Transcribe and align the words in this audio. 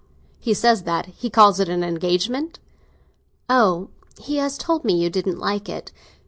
he 0.39 0.51
says 0.51 0.81
that—he 0.81 1.29
calls 1.29 1.59
it 1.59 1.69
an 1.69 1.83
engagement?" 1.83 2.57
"Oh, 3.47 3.89
he 4.19 4.37
has 4.37 4.57
told 4.57 4.83
me 4.83 4.93
you 4.95 5.11
didn't 5.11 5.37
like 5.37 5.69
it." 5.69 5.91